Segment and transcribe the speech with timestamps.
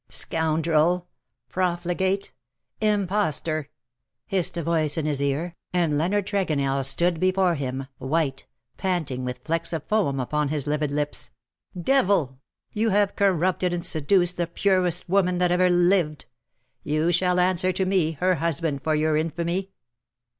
[0.09, 1.05] "Scoundrel—
[1.49, 2.33] profligate—
[2.97, 3.63] impostor!
[3.69, 3.69] ^^
[4.25, 9.41] hissed a voice in his ear, and Leonard Tregonell stood before him— white, panting, with
[9.43, 11.29] flecks of foam upon his livid lips."
[11.79, 12.39] Devil!
[12.73, 16.25] you have corrupted and seduced the purest woman that ever lived.
[16.81, 19.69] You shall answer to me— her husband— for your infamy.'